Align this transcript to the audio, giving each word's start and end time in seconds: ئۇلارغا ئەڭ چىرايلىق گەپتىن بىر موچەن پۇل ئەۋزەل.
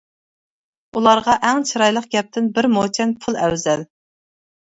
ئۇلارغا 0.99 1.33
ئەڭ 1.49 1.59
چىرايلىق 1.71 2.07
گەپتىن 2.15 2.49
بىر 2.55 2.67
موچەن 2.77 3.13
پۇل 3.25 3.37
ئەۋزەل. 3.43 3.85